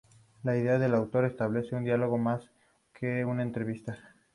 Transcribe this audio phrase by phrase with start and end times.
[0.41, 2.49] La idea del autor es establecer un diálogo más
[2.91, 3.99] que una entrevista.